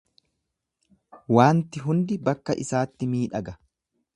Waanti 1.39 1.83
hundi 1.89 2.17
bakka 2.31 2.57
isaatti 2.65 3.11
miidhaga. 3.15 3.59